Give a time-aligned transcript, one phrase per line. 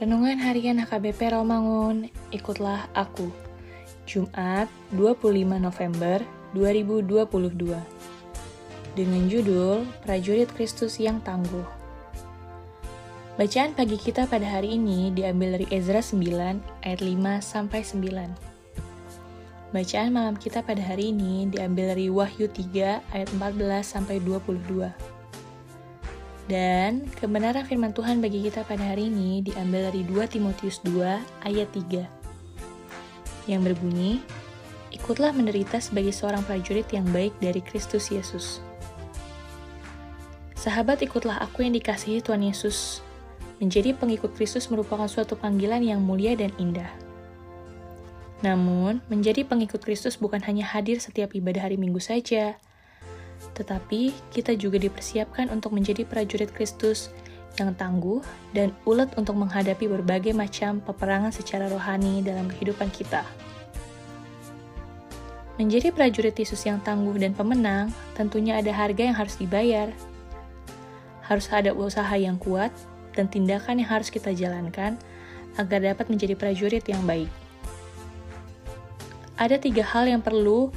[0.00, 3.28] Renungan Harian HKBP Romangun, ikutlah aku.
[4.08, 4.64] Jumat,
[4.96, 6.24] 25 November
[6.56, 7.76] 2022.
[8.96, 11.68] Dengan judul Prajurit Kristus yang Tangguh.
[13.36, 19.76] Bacaan pagi kita pada hari ini diambil dari Ezra 9 ayat 5 sampai 9.
[19.76, 25.19] Bacaan malam kita pada hari ini diambil dari Wahyu 3 ayat 14 sampai 22.
[26.50, 31.70] Dan kebenaran firman Tuhan bagi kita pada hari ini diambil dari 2 Timotius 2 ayat
[31.70, 34.18] 3 yang berbunyi,
[34.90, 38.58] Ikutlah menderita sebagai seorang prajurit yang baik dari Kristus Yesus.
[40.58, 42.98] Sahabat, ikutlah aku yang dikasihi Tuhan Yesus.
[43.62, 46.90] Menjadi pengikut Kristus merupakan suatu panggilan yang mulia dan indah.
[48.42, 52.58] Namun, menjadi pengikut Kristus bukan hanya hadir setiap ibadah hari Minggu saja,
[53.56, 57.12] tetapi kita juga dipersiapkan untuk menjadi prajurit Kristus
[57.58, 58.22] yang tangguh
[58.54, 63.26] dan ulet untuk menghadapi berbagai macam peperangan secara rohani dalam kehidupan kita.
[65.60, 69.92] Menjadi prajurit Yesus yang tangguh dan pemenang, tentunya ada harga yang harus dibayar.
[71.20, 72.72] Harus ada usaha yang kuat
[73.12, 74.96] dan tindakan yang harus kita jalankan
[75.60, 77.28] agar dapat menjadi prajurit yang baik.
[79.36, 80.72] Ada tiga hal yang perlu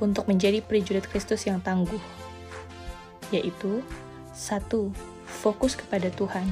[0.00, 2.00] untuk menjadi prajurit Kristus yang tangguh,
[3.30, 3.84] yaitu
[4.34, 4.90] satu,
[5.28, 6.48] fokus kepada Tuhan.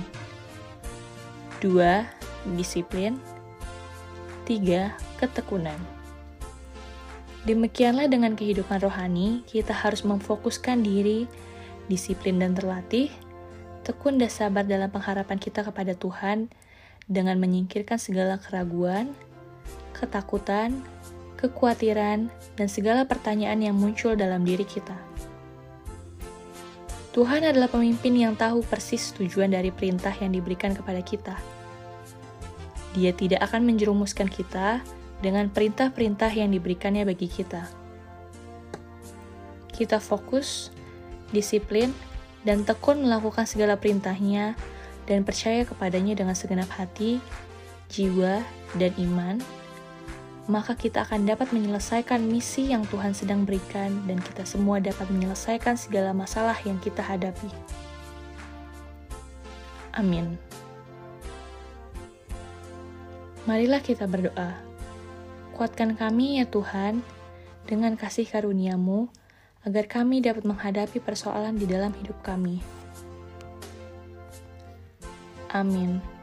[1.58, 2.06] Dua,
[2.54, 3.18] disiplin.
[4.46, 5.76] Tiga, ketekunan.
[7.44, 11.24] Demikianlah dengan kehidupan rohani, kita harus memfokuskan diri,
[11.88, 13.08] disiplin dan terlatih,
[13.88, 16.52] tekun dan sabar dalam pengharapan kita kepada Tuhan
[17.08, 19.16] dengan menyingkirkan segala keraguan,
[19.96, 20.84] ketakutan,
[21.38, 22.26] kekhawatiran,
[22.58, 24.98] dan segala pertanyaan yang muncul dalam diri kita.
[27.14, 31.34] Tuhan adalah pemimpin yang tahu persis tujuan dari perintah yang diberikan kepada kita.
[32.94, 34.82] Dia tidak akan menjerumuskan kita
[35.18, 37.66] dengan perintah-perintah yang diberikannya bagi kita.
[39.74, 40.74] Kita fokus,
[41.30, 41.94] disiplin,
[42.46, 44.54] dan tekun melakukan segala perintahnya
[45.10, 47.18] dan percaya kepadanya dengan segenap hati,
[47.90, 48.44] jiwa,
[48.76, 49.40] dan iman,
[50.48, 55.76] maka kita akan dapat menyelesaikan misi yang Tuhan sedang berikan, dan kita semua dapat menyelesaikan
[55.76, 57.52] segala masalah yang kita hadapi.
[59.92, 60.40] Amin.
[63.44, 64.56] Marilah kita berdoa.
[65.52, 67.04] Kuatkan kami, ya Tuhan,
[67.68, 69.08] dengan kasih karunia-Mu,
[69.68, 72.64] agar kami dapat menghadapi persoalan di dalam hidup kami.
[75.52, 76.17] Amin.